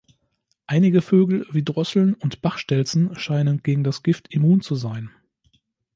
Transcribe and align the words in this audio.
Einige 0.65 1.03
Vögel 1.03 1.45
wie 1.51 1.63
Drosseln 1.63 2.15
und 2.15 2.41
Bachstelzen 2.41 3.13
scheinen 3.15 3.61
gegen 3.61 3.83
das 3.83 4.01
Gift 4.01 4.29
immun 4.33 4.61
zu 4.61 4.73
sein. 4.73 5.11